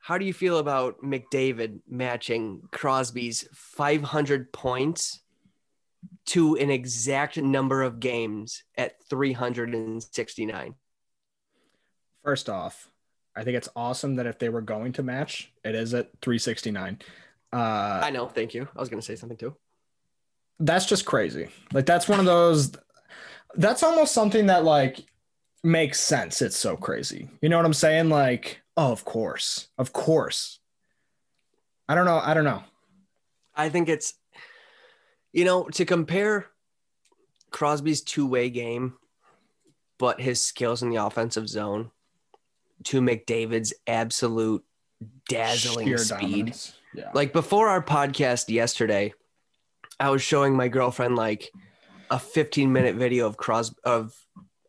[0.01, 5.21] How do you feel about McDavid matching Crosby's 500 points
[6.27, 10.75] to an exact number of games at 369.
[12.23, 12.91] First off,
[13.35, 16.99] I think it's awesome that if they were going to match, it is at 369.
[17.53, 18.29] Uh, I know.
[18.29, 18.69] Thank you.
[18.77, 19.57] I was going to say something too.
[20.59, 21.49] that's just crazy.
[21.73, 22.73] Like that's one of those.
[23.57, 25.01] That's almost something that like
[25.63, 26.43] makes sense.
[26.43, 27.29] It's so crazy.
[27.41, 28.09] You know what I'm saying?
[28.09, 30.59] Like, oh, of course, of course.
[31.89, 32.21] I don't know.
[32.23, 32.63] I don't know.
[33.55, 34.15] I think it's,
[35.33, 36.47] you know, to compare
[37.51, 38.95] Crosby's two way game,
[39.99, 41.91] but his skills in the offensive zone
[42.85, 44.65] to McDavid's absolute
[45.29, 46.21] dazzling Sheer speed.
[46.21, 46.75] dominance.
[46.95, 47.11] Yeah.
[47.15, 49.13] Like before our podcast yesterday,
[49.99, 51.51] I was showing my girlfriend like
[52.11, 54.15] a 15 minute video of Crosby of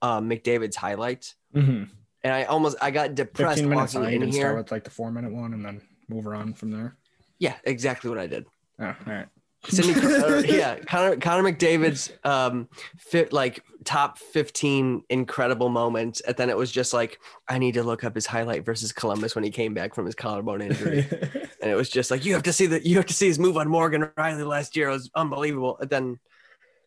[0.01, 1.89] uh, McDavid's highlights, Mhm.
[2.23, 3.93] and I almost I got depressed 15 minutes.
[3.93, 6.53] walking I in didn't start with like the four minute one and then move on
[6.53, 6.97] from there.
[7.39, 8.45] Yeah, exactly what I did.
[8.79, 9.27] Oh, all right.
[10.45, 16.19] Yeah, Connor, Connor McDavid's um, fit like top 15 incredible moments.
[16.21, 19.35] And then it was just like, I need to look up his highlight versus Columbus
[19.35, 21.05] when he came back from his collarbone injury.
[21.61, 23.37] and it was just like, you have to see that, you have to see his
[23.37, 24.89] move on Morgan Rielly last year.
[24.89, 25.77] It was unbelievable.
[25.79, 26.19] And then,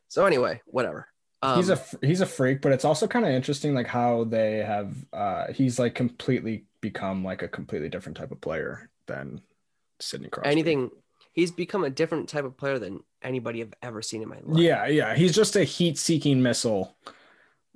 [0.09, 1.07] so anyway, whatever.
[1.45, 4.59] Um, he's a he's a freak, but it's also kind of interesting like how they
[4.59, 9.41] have uh he's like completely become like a completely different type of player than
[10.01, 10.51] Sidney Crosby.
[10.51, 10.91] anything.
[11.33, 14.63] He's become a different type of player than anybody I've ever seen in my life.
[14.63, 15.15] Yeah, yeah.
[15.17, 16.95] He's just a heat seeking missile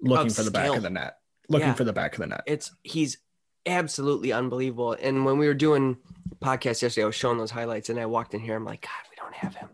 [0.00, 1.18] looking Of for the back of the net.
[1.48, 1.74] Looking Yeah.
[1.74, 2.42] for the back of the net.
[2.46, 3.18] it's he's
[3.66, 4.92] absolutely unbelievable.
[4.92, 5.96] And when we were doing
[6.40, 8.54] podcast yesterday, I was showing those highlights, and I walked in here.
[8.56, 9.68] I'm like, God, we don't have him.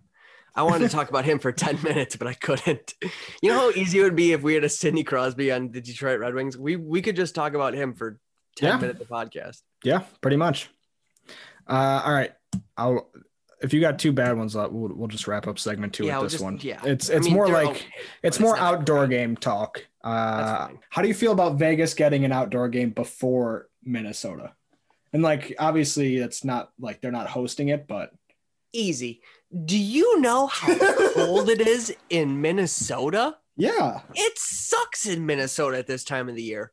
[0.57, 2.95] I wanted to talk about him for 10 minutes, but I couldn't.
[3.43, 5.81] You know how easy it would be if we had a Sidney Crosby on the
[5.81, 6.57] Detroit Red Wings?
[6.57, 8.19] We we could just talk about him for
[8.57, 8.77] 10 Yeah.
[8.79, 9.63] minutes of podcast.
[9.83, 10.71] Yeah, pretty much.
[11.67, 12.33] Uh all right.
[12.77, 13.11] I'll
[13.63, 16.19] if you got two bad ones, uh, we'll, we'll just wrap up segment two Yeah,
[16.19, 16.59] with this just- one.
[16.63, 16.81] yeah.
[16.85, 17.87] It's I it's mean, more like okay,
[18.23, 19.85] it's more not outdoor game talk.
[20.03, 24.53] Uh, how do you feel about Vegas getting an outdoor game before Minnesota?
[25.15, 28.11] And like, obviously, it's not like they're not hosting it, but
[28.77, 29.23] Easy.
[29.55, 30.75] Do you know how
[31.13, 33.37] cold it is in Minnesota?
[33.57, 36.73] yeah, It sucks in Minnesota at this time of the year.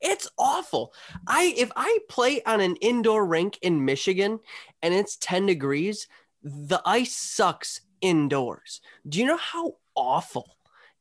[0.00, 0.92] It's awful.
[1.26, 4.40] I if I play on an indoor rink in Michigan
[4.82, 6.06] and it's 10 degrees,
[6.42, 8.80] the ice sucks indoors.
[9.08, 10.56] Do you know how awful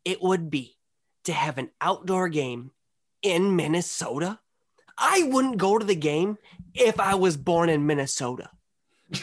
[0.06, 0.78] it would be
[1.26, 2.72] to have an outdoor game
[3.22, 4.40] in Minnesota?
[4.98, 6.38] I wouldn't go to the game
[6.74, 8.50] if I was born in Minnesota.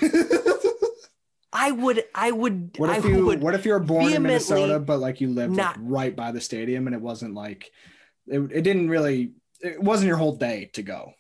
[1.53, 4.99] I would I would what if you what if you were born in Minnesota, but
[4.99, 7.71] like you lived like, right by the stadium, and it wasn't like
[8.27, 11.13] it, it didn't really it wasn't your whole day to go.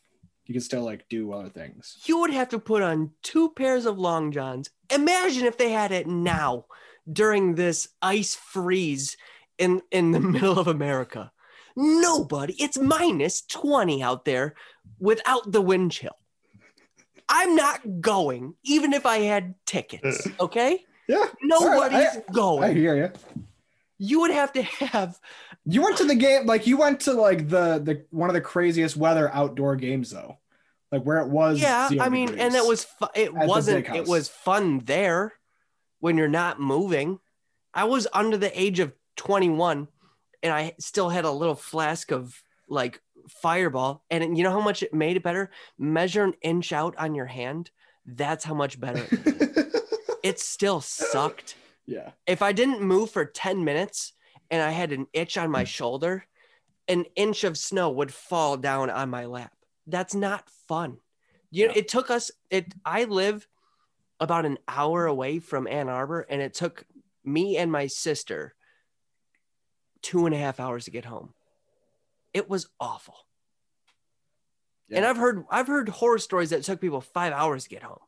[0.45, 1.99] You could still like do other things.
[2.07, 4.71] you would have to put on two pairs of long johns.
[4.91, 6.67] Imagine if they had it now
[7.11, 9.17] during this ice freeze
[9.57, 11.33] in in the middle of America.
[11.75, 12.55] Nobody.
[12.63, 14.57] It's minus 20 out there
[14.99, 16.18] without the wind chill.
[17.29, 20.41] I'm not going even if I had tickets, mm.
[20.41, 20.85] okay?
[21.07, 22.77] Yeah, Nobody's I- I going.
[22.77, 23.11] hear you.
[23.99, 25.19] You would have to have
[25.65, 28.41] You went to the game, like you went to like the the one of the
[28.41, 30.39] craziest weather outdoor games though,
[30.93, 31.61] like where it was.
[31.61, 35.33] yeah i mean and it was fu- it wasn't it was fun there
[36.01, 37.19] when you're not moving
[37.75, 39.89] i was under the age of 21
[40.43, 44.83] and i still had a little flask of like fireball and you know how much
[44.83, 47.71] it made it better measure an inch out on your hand
[48.07, 49.75] that's how much better it
[50.23, 50.41] it.
[50.41, 51.55] still sucked
[51.87, 52.11] yeah.
[52.27, 54.13] if I didn't move for 10 minutes
[54.51, 55.67] and I had an itch on my hmm.
[55.67, 56.25] shoulder,
[56.87, 59.53] an inch of snow would fall down on my lap.
[59.87, 60.99] That's not fun.
[61.51, 63.47] You know, it took us it I live
[64.21, 66.85] about an hour away from Ann Arbor, and it took
[67.25, 68.55] me and my sister
[70.03, 71.33] two and a half hours to get home.
[72.33, 73.17] It was awful.
[74.91, 77.99] And I've heard I've heard horror stories that took people five hours to get home.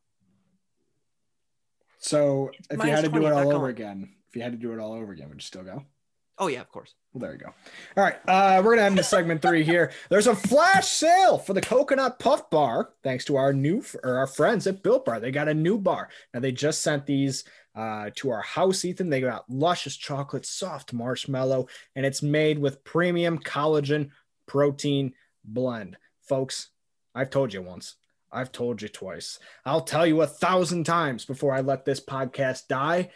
[1.99, 3.69] So if you had to do it all over going.
[3.71, 5.85] again, if you had to do it all over again, would you still go?
[6.41, 6.95] Oh yeah, of course.
[7.13, 7.53] Well, there you go.
[7.95, 9.91] All right, uh, we're gonna end the segment three here.
[10.09, 14.25] There's a flash sale for the Coconut Puff Bar, thanks to our new or our
[14.25, 15.19] friends at Built Bar.
[15.19, 16.09] They got a new bar.
[16.33, 17.43] Now they just sent these
[17.75, 19.11] uh, to our house, Ethan.
[19.11, 24.09] They got luscious chocolate, soft marshmallow, and it's made with premium collagen
[24.47, 25.13] protein
[25.45, 25.95] blend.
[26.21, 26.69] Folks,
[27.13, 27.97] I've told you once.
[28.31, 29.37] I've told you twice.
[29.63, 33.11] I'll tell you a thousand times before I let this podcast die.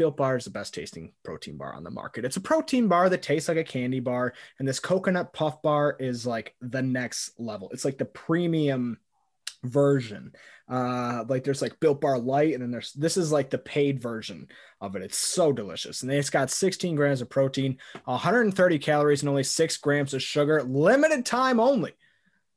[0.00, 2.24] Built Bar is the best tasting protein bar on the market.
[2.24, 5.94] It's a protein bar that tastes like a candy bar, and this coconut puff bar
[6.00, 7.68] is like the next level.
[7.70, 8.96] It's like the premium
[9.62, 10.32] version.
[10.70, 14.00] Uh, like there's like Built Bar Light, and then there's this is like the paid
[14.00, 14.48] version
[14.80, 15.02] of it.
[15.02, 19.76] It's so delicious, and it's got 16 grams of protein, 130 calories, and only six
[19.76, 20.62] grams of sugar.
[20.62, 21.92] Limited time only.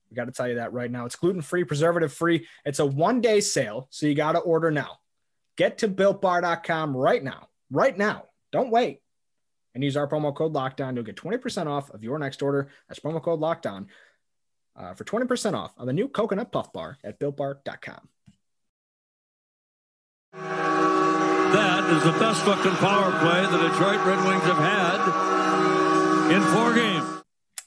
[0.09, 1.05] We got to tell you that right now.
[1.05, 2.47] It's gluten free, preservative free.
[2.63, 4.99] It's a one day sale, so you got to order now.
[5.57, 7.47] Get to builtbar.com right now.
[7.71, 8.25] Right now.
[8.51, 8.99] Don't wait.
[9.75, 10.95] And use our promo code lockdown.
[10.95, 12.69] You'll get 20% off of your next order.
[12.87, 13.87] That's promo code lockdown
[14.75, 18.09] uh, for 20% off on the new coconut puff bar at builtbar.com.
[20.33, 24.99] That is the best fucking power play the Detroit Red Wings have had
[26.33, 26.92] in four games.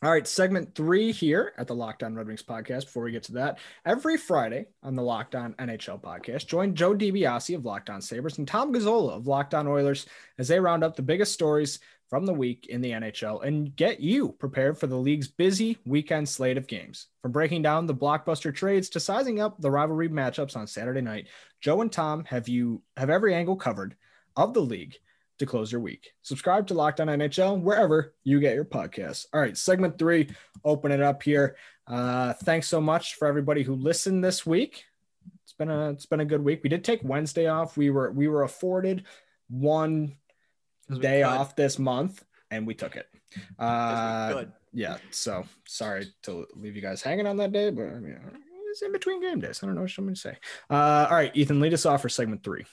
[0.02, 2.84] All right, segment three here at the Locked On Red Wings podcast.
[2.84, 6.94] Before we get to that, every Friday on the Locked On NHL podcast, join Joe
[6.94, 10.04] DiBiase of Locked On Sabres and Tom Gazzola of Locked On Oilers
[10.38, 11.80] as they round up the biggest stories
[12.10, 16.28] from the week in the NHL and get you prepared for the league's busy weekend
[16.28, 17.06] slate of games.
[17.22, 21.28] From breaking down the blockbuster trades to sizing up the rivalry matchups on Saturday night,
[21.62, 23.96] Joe and Tom have you have every angle covered
[24.36, 24.98] of the league
[25.38, 26.10] to close your week.
[26.22, 29.26] Subscribe to Locked On NHL wherever you get your podcasts.
[29.32, 30.30] All right, segment three,
[30.64, 31.56] open it up here.
[31.86, 34.84] Uh, thanks so much for everybody who listened this week.
[35.44, 36.60] It's been a it's been a good week.
[36.62, 37.76] We did take Wednesday off.
[37.76, 39.04] We were we were afforded
[39.48, 40.16] one
[41.00, 43.06] day off this month, and we took it.
[43.58, 44.52] Uh, Good.
[44.72, 44.98] yeah.
[45.10, 48.18] So sorry to leave you guys hanging on that day, but I mean
[48.70, 49.60] it's in between game days.
[49.62, 50.36] I don't know what I'm going to say.
[50.68, 52.66] Uh, all right, Ethan, lead us off for segment three.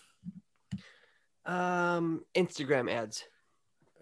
[1.46, 3.26] Um, Instagram ads.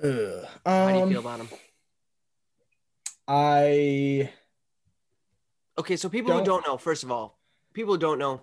[0.02, 1.50] How do you Um, feel about them?
[3.28, 4.32] I
[5.78, 7.40] Okay, so people don't- who don't know, first of all,
[7.74, 8.42] people who don't know,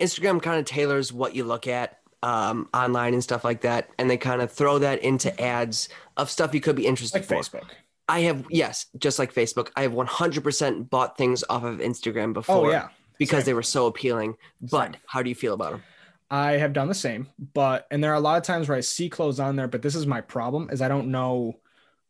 [0.00, 4.10] Instagram kind of tailors what you look at um, online and stuff like that, and
[4.10, 7.34] they kind of throw that into ads of stuff you could be interested like for.
[7.36, 7.70] Facebook.
[8.10, 12.66] I have yes, just like Facebook, I have 100% bought things off of Instagram before.
[12.66, 13.46] Oh yeah, because same.
[13.46, 14.36] they were so appealing.
[14.60, 15.00] But Same.
[15.06, 15.82] how do you feel about them?
[16.30, 18.82] I have done the same, but and there are a lot of times where I
[18.82, 21.58] see clothes on there, but this is my problem is I don't know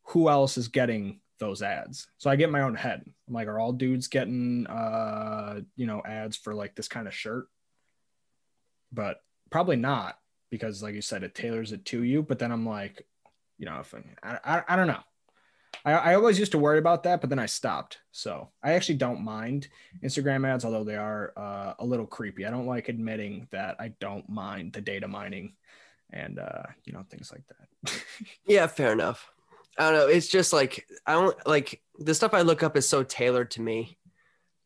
[0.05, 2.07] who else is getting those ads.
[2.19, 3.03] So I get my own head.
[3.07, 7.15] I'm like, are all dudes getting uh, you know, ads for like this kind of
[7.15, 7.49] shirt?
[8.93, 10.19] But probably not
[10.51, 12.23] because like you said, it tailors it to you.
[12.23, 13.07] But then I'm like,
[13.57, 15.01] you know, if I, I, I don't know.
[15.85, 17.99] I, I always used to worry about that, but then I stopped.
[18.13, 19.69] So I actually don't mind
[20.03, 22.45] Instagram ads, although they are uh, a little creepy.
[22.47, 25.55] I don't like admitting that I don't mind the data mining
[26.13, 28.03] and uh, you know things like that.
[28.47, 29.31] Yeah, fair enough.
[29.79, 30.07] I don't know.
[30.09, 33.63] It's just like I don't like the stuff I look up is so tailored to
[33.63, 33.97] me.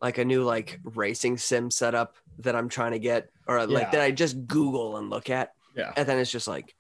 [0.01, 3.91] Like a new like racing sim setup that I'm trying to get, or like Yeah.
[3.93, 5.93] that I just Google and look at, yeah.
[5.97, 6.75] and then it's just like,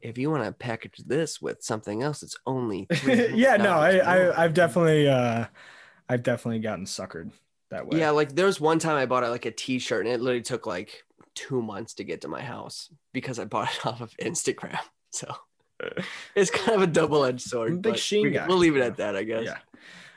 [0.00, 4.44] if you want to package this with something else, it's only yeah, no, I, I
[4.44, 5.46] I've definitely uh
[6.08, 7.30] I've definitely gotten suckered
[7.70, 7.98] that way.
[7.98, 10.66] Yeah, like there was one time I bought like a T-shirt, and it literally took
[10.66, 14.78] like two months to get to my house because I bought it off of Instagram.
[15.10, 15.34] So
[16.34, 17.80] it's kind of a double-edged sword.
[17.80, 19.46] Big Shein guy, We'll leave it at that, I guess.
[19.46, 19.56] Yeah.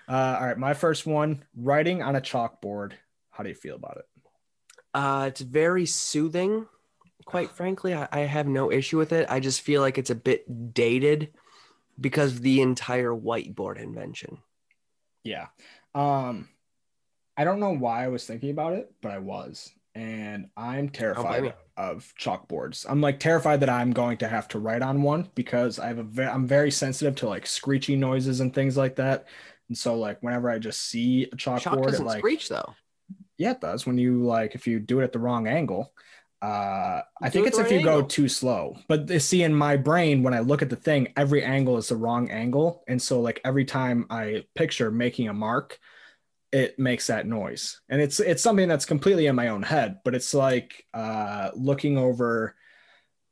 [0.06, 2.92] Uh, all right, my first one, writing on a chalkboard.
[3.30, 4.06] How do you feel about it?
[4.94, 6.68] Uh, it's very soothing.
[7.26, 9.28] Quite frankly, I, I have no issue with it.
[9.30, 11.30] I just feel like it's a bit dated
[12.00, 14.40] because of the entire whiteboard invention.
[15.24, 15.48] Yeah.
[15.96, 16.50] Um
[17.38, 19.72] I don't know why I was thinking about it, but I was.
[19.94, 21.54] And I'm terrified you.
[21.76, 22.86] of chalkboards.
[22.88, 25.98] I'm like terrified that I'm going to have to write on one because I have
[25.98, 29.28] a ve- I'm very sensitive to like screeching noises and things like that.
[29.68, 32.74] And so like whenever I just see a chalkboard, it doesn't like screech though.
[33.38, 35.94] yeah, it does when you like if you do it at the wrong angle.
[36.42, 38.76] Uh, I think it it's if you go too slow.
[38.88, 41.90] But they see in my brain when I look at the thing, every angle is
[41.90, 45.80] the wrong angle, and so like every time I picture making a mark,
[46.52, 50.00] it makes that noise, and it's it's something that's completely in my own head.
[50.04, 52.56] But it's like uh, looking over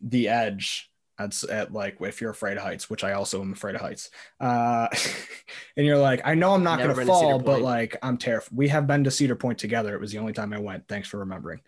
[0.02, 0.86] the edge.
[1.18, 4.12] That's at like if you're afraid of heights, which I also am afraid of heights.
[4.40, 4.88] Uh,
[5.76, 7.62] and you're like, I know I'm not Never going to been to Cedar fall, but
[7.62, 8.56] like I'm terrified.
[8.56, 9.96] We have been to Cedar Point together.
[9.96, 10.88] It was the only time I went.
[10.88, 11.60] Thanks for remembering.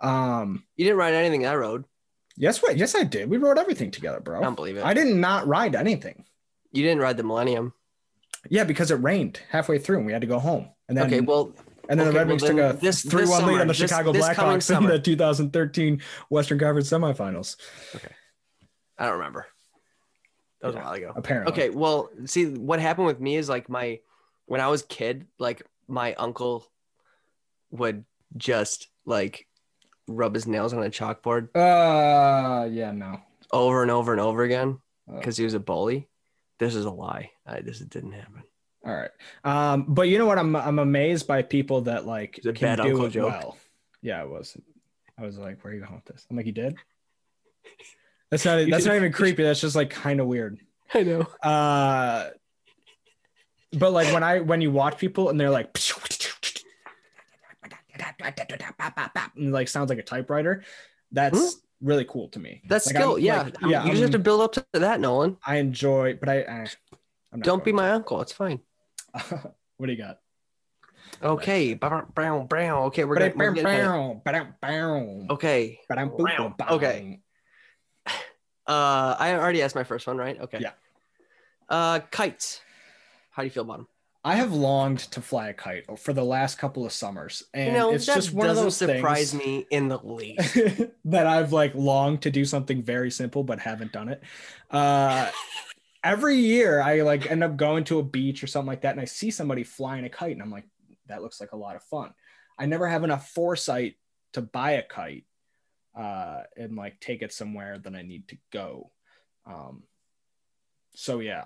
[0.00, 1.84] Um, You didn't ride anything I rode.
[2.36, 3.30] yes, wait, yes, I did.
[3.30, 4.40] We rode everything together, bro.
[4.40, 4.84] I don't believe it.
[4.84, 6.24] I did not ride anything.
[6.72, 7.72] You didn't ride the Millennium.
[8.50, 10.68] Yeah, because it rained halfway through and we had to go home.
[10.88, 11.54] And then, okay, well,
[11.88, 13.72] and then okay, the Red well Wings took a this- 3 1 lead on the
[13.72, 17.56] this- Chicago this Blackhawks in the 2013 Western Conference semifinals,
[17.94, 18.12] Okay,
[18.98, 19.46] I don't remember.
[20.60, 20.80] That was Yeah.
[20.82, 21.12] a while ago.
[21.16, 21.52] apparently.
[21.52, 24.00] Okay, well, see what happened with me is like my
[24.46, 26.66] when I was kid, like my uncle
[27.70, 28.04] would
[28.36, 29.46] just like
[30.06, 33.20] rub his nails on a chalkboard Uh, yeah, no.
[33.52, 34.78] over and over and over again
[35.14, 36.08] because he was a bully.
[36.58, 37.30] This is a lie.
[37.46, 38.42] I, this didn't happen.
[38.86, 39.10] All right.
[39.44, 40.38] Um, but you know what?
[40.38, 43.30] I'm I'm amazed by people that like can bad do uncle it joke.
[43.32, 43.56] well.
[44.02, 44.56] Yeah, it was.
[45.18, 46.26] I was like, where are you going with this?
[46.30, 46.76] I'm like, you did?
[48.30, 49.42] That's not that's not even creepy.
[49.42, 50.58] That's just like kind of weird.
[50.92, 51.20] I know.
[51.42, 52.30] Uh
[53.72, 55.72] but like when I when you watch people and they're like
[59.36, 60.62] and like sounds like a typewriter,
[61.12, 62.62] that's really cool to me.
[62.68, 63.14] That's Like, skill.
[63.16, 63.42] I'm, yeah.
[63.42, 63.84] like, I'm- yeah.
[63.84, 65.36] you just have to build up to that, Nolan.
[65.46, 66.66] I enjoy, but I, I
[67.32, 68.20] I'm not Don't be my uncle.
[68.20, 68.60] It's fine.
[69.12, 70.18] what do you got?
[71.22, 71.74] Okay.
[71.74, 72.82] Brown, brown, brown.
[72.84, 73.32] Okay, we're gonna.
[73.36, 73.94] We're getting there.
[75.30, 75.70] Okay.
[76.70, 77.20] Okay.
[78.66, 80.40] Uh, I already asked my first one, right?
[80.40, 80.58] Okay.
[80.60, 80.70] Yeah.
[81.68, 82.60] Uh, kites.
[83.30, 83.88] How do you feel about them?
[84.26, 87.72] I have longed to fly a kite for the last couple of summers, and you
[87.72, 90.58] know, it's just one of doesn't those surprise things me in the least.
[91.04, 94.22] that I've like longed to do something very simple but haven't done it.
[94.70, 95.30] Uh,
[96.04, 99.00] every year, I like end up going to a beach or something like that, and
[99.00, 100.66] I see somebody flying a kite, and I'm like,
[101.06, 102.14] that looks like a lot of fun.
[102.58, 103.96] I never have enough foresight
[104.32, 105.26] to buy a kite
[105.94, 108.90] uh, and like take it somewhere that I need to go.
[109.46, 109.82] Um,
[110.94, 111.44] so yeah,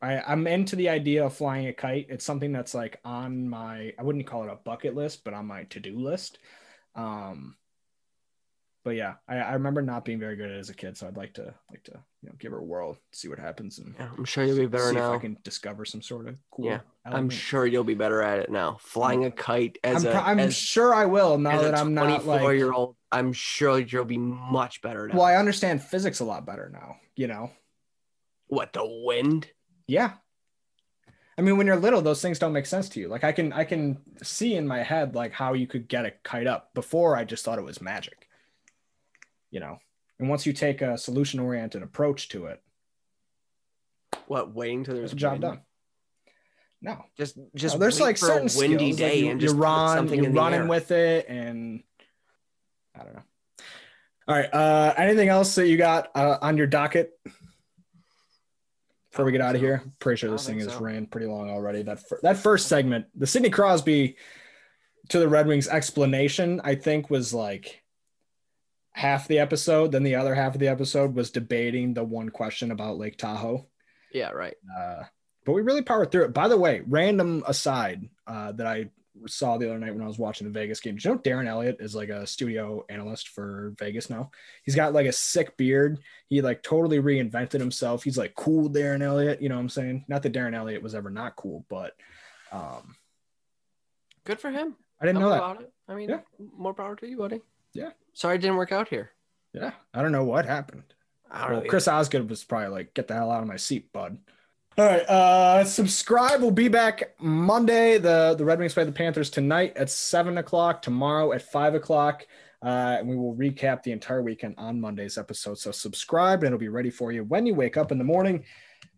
[0.00, 2.06] I, I'm into the idea of flying a kite.
[2.08, 5.46] It's something that's like on my I wouldn't call it a bucket list, but on
[5.46, 6.38] my to-do list.
[6.94, 7.56] Um
[8.84, 11.06] but yeah, I, I remember not being very good at it as a kid, so
[11.06, 11.92] I'd like to like to
[12.22, 14.66] you know give it a whirl, see what happens and Yeah, I'm sure you'll be
[14.66, 16.66] better see if I can discover some sort of cool.
[16.66, 18.78] Yeah, I'm sure you'll be better at it now.
[18.80, 22.22] Flying a kite as I'm, a I'm as, sure I will now that I'm not
[22.22, 22.96] 24 like year old.
[23.10, 25.16] I'm sure you'll be much better now.
[25.16, 27.50] well, I understand physics a lot better now, you know.
[28.46, 29.50] What the wind?
[29.88, 30.12] Yeah.
[31.36, 33.08] I mean, when you're little, those things don't make sense to you.
[33.08, 36.12] Like I can I can see in my head like how you could get a
[36.22, 36.74] kite up.
[36.74, 38.28] Before I just thought it was magic.
[39.50, 39.78] You know.
[40.20, 42.60] And once you take a solution oriented approach to it,
[44.26, 45.42] What waiting till there's a job wind?
[45.42, 45.60] done.
[46.82, 47.04] No.
[47.16, 50.08] Just just No, there's like certain windy skills, like, day you, and you just run,
[50.08, 51.82] you're in the running with it, and
[52.96, 53.22] I don't know.
[54.26, 54.52] All right.
[54.52, 57.12] Uh, anything else that you got uh, on your docket
[59.18, 59.82] before we get out of here?
[59.98, 60.78] Pretty sure this thing has so.
[60.78, 61.82] ran pretty long already.
[61.82, 64.16] That fir- that first segment, the Sidney Crosby
[65.08, 67.82] to the Red Wings explanation, I think was like
[68.92, 69.90] half the episode.
[69.90, 73.66] Then the other half of the episode was debating the one question about Lake Tahoe.
[74.12, 74.54] Yeah, right.
[74.78, 75.02] Uh,
[75.44, 76.32] but we really powered through it.
[76.32, 78.90] By the way, random aside uh, that I
[79.26, 80.96] saw the other night when I was watching the Vegas game.
[80.96, 84.30] Do you know Darren Eliot is like a studio analyst for Vegas now?
[84.62, 85.98] He's got like a sick beard.
[86.28, 88.04] He like totally reinvented himself.
[88.04, 89.40] He's like cool Darren Eliot.
[89.42, 90.04] You know what I'm saying?
[90.08, 91.94] Not that Darren Eliot was ever not cool, but
[92.52, 92.96] um,
[94.24, 94.76] Good for him.
[95.00, 95.36] I didn't know that.
[95.38, 95.72] about it.
[95.88, 96.20] I mean, Yeah.
[96.56, 97.40] more power to you, buddy.
[97.72, 97.90] Yeah.
[98.12, 99.12] Sorry it didn't work out here.
[99.54, 100.82] Yeah, I don't know what happened.
[101.30, 101.68] I don't Well, know.
[101.68, 104.18] Chris Osgood was probably like, "Get the hell out of my seat, bud."
[104.78, 106.40] All right, uh, subscribe.
[106.40, 107.98] We'll be back Monday.
[107.98, 110.82] the The Red Wings play the Panthers tonight at seven o'clock.
[110.82, 112.24] Tomorrow at five o'clock,
[112.62, 115.58] uh, and we will recap the entire weekend on Monday's episode.
[115.58, 118.44] So subscribe, and it'll be ready for you when you wake up in the morning.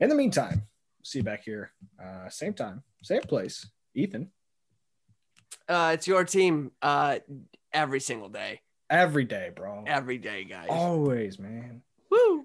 [0.00, 0.64] In the meantime,
[1.02, 1.72] see you back here,
[2.02, 3.66] uh, same time, same place.
[3.94, 4.30] Ethan,
[5.66, 6.72] Uh, it's your team.
[6.82, 7.20] Uh,
[7.72, 8.60] every single day,
[8.90, 9.84] every day, bro.
[9.86, 10.68] every day, guys.
[10.68, 11.80] Always, man.
[12.10, 12.44] Woo!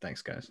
[0.00, 0.50] Thanks, guys.